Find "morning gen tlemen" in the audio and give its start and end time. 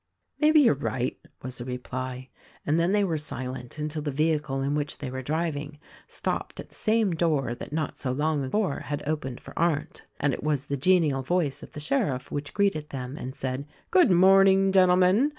14.09-15.29